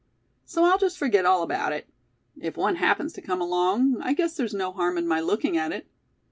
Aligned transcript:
So 0.45 0.63
I'll 0.63 0.79
just 0.79 0.97
forget 0.97 1.25
all 1.27 1.43
about 1.43 1.73
it. 1.73 1.87
If 2.41 2.57
one 2.57 2.77
happens 2.77 3.13
to 3.13 3.21
come 3.21 3.39
along, 3.39 4.01
I 4.01 4.13
guess 4.13 4.35
there's 4.35 4.51
no 4.55 4.71
harm 4.71 4.97
in 4.97 5.07
my 5.07 5.19
looking 5.19 5.57
at 5.57 5.71
it." 5.71 5.85